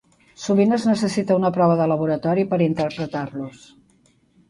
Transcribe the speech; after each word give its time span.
Sovint 0.45 0.77
es 0.77 0.85
necessita 0.91 1.37
una 1.41 1.53
prova 1.59 1.77
de 1.83 1.89
laboratori 1.93 2.49
per 2.55 2.63
interpretar-los. 2.71 3.73